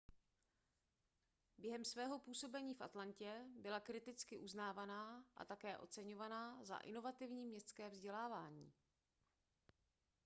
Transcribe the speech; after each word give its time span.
během 1.57 1.85
svého 1.85 2.19
působení 2.19 2.73
v 2.73 2.81
atlantě 2.83 3.45
byla 3.61 3.79
kriticky 3.79 4.39
uznávaná 4.39 5.25
a 5.35 5.45
také 5.45 5.77
oceňovaná 5.77 6.63
za 6.63 6.77
inovativní 6.77 7.45
městské 7.45 7.89
vzdělávání 7.89 8.73